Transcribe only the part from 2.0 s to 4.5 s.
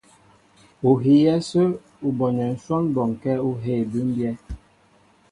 ú bonɛ́ ǹshwɔ́n bɔnkɛ́ ú hēē bʉ́mbyɛ́.